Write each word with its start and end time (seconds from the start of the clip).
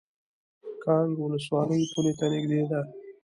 کانګ 0.83 1.13
ولسوالۍ 1.19 1.81
پولې 1.91 2.13
ته 2.19 2.25
نږدې 2.33 2.61
ده؟ 2.69 2.81